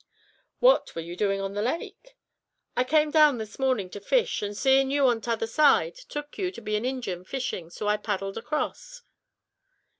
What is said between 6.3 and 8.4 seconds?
you to be an Injin fishin' and so I paddled